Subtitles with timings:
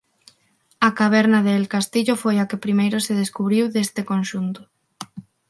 [0.87, 4.61] A caverna de El Castillo foi a que primeiro se descubriu deste conxunto.